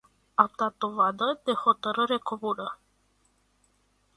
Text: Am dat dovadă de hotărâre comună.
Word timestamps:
Am 0.35 0.51
dat 0.57 0.73
dovadă 0.77 1.41
de 1.43 1.51
hotărâre 1.51 2.17
comună. 2.17 2.79